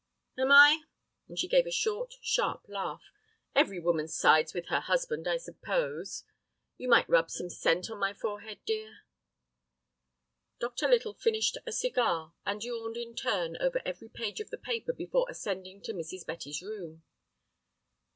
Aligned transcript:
"Am 0.35 0.51
I?" 0.51 0.81
and 1.27 1.37
she 1.37 1.47
gave 1.47 1.67
a 1.67 1.71
short, 1.71 2.15
sharp 2.23 2.67
laugh; 2.67 3.03
"every 3.53 3.79
woman 3.79 4.07
sides 4.07 4.51
with 4.51 4.69
her 4.69 4.79
husband—I 4.79 5.37
suppose. 5.37 6.23
You 6.75 6.87
might 6.89 7.07
rub 7.07 7.29
some 7.29 7.51
scent 7.51 7.87
on 7.91 7.99
my 7.99 8.11
forehead, 8.11 8.61
dear." 8.65 9.01
Dr. 10.59 10.87
Little 10.87 11.13
finished 11.13 11.59
a 11.67 11.71
cigar, 11.71 12.33
and 12.47 12.63
yawned 12.63 12.97
in 12.97 13.13
turn 13.13 13.57
over 13.57 13.79
every 13.85 14.09
page 14.09 14.39
of 14.39 14.49
the 14.49 14.57
paper 14.57 14.91
before 14.93 15.27
ascending 15.29 15.83
to 15.83 15.93
Mrs. 15.93 16.25
Betty's 16.25 16.63
room. 16.63 17.03